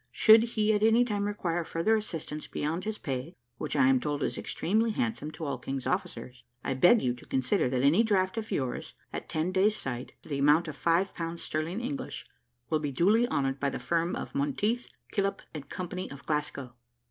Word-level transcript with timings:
Should 0.11 0.41
he 0.57 0.73
at 0.73 0.81
any 0.81 1.05
time 1.05 1.25
require 1.25 1.63
further 1.63 1.95
assistance 1.95 2.47
beyond 2.47 2.85
his 2.85 2.97
pay, 2.97 3.35
which 3.59 3.75
I 3.75 3.85
am 3.85 3.99
told 3.99 4.23
is 4.23 4.35
extremely 4.35 4.89
handsome 4.93 5.29
to 5.33 5.45
all 5.45 5.59
King's 5.59 5.85
officers, 5.85 6.43
I 6.63 6.73
beg 6.73 7.03
you 7.03 7.13
to 7.13 7.25
consider 7.27 7.69
that 7.69 7.83
any 7.83 8.01
draft 8.01 8.35
of 8.35 8.49
yours, 8.49 8.95
at 9.13 9.29
ten 9.29 9.51
days' 9.51 9.75
sight, 9.75 10.13
to 10.23 10.29
the 10.29 10.39
amount 10.39 10.67
of 10.67 10.75
five 10.75 11.13
pounds 11.13 11.43
sterling 11.43 11.81
English, 11.81 12.25
will 12.71 12.79
be 12.79 12.91
duly 12.91 13.27
honoured 13.27 13.59
by 13.59 13.69
the 13.69 13.77
firm 13.77 14.15
of 14.15 14.33
Monteith, 14.33 14.89
McKillop, 15.13 15.41
and 15.53 15.69
Company, 15.69 16.09
of 16.09 16.25
Glasgow. 16.25 16.73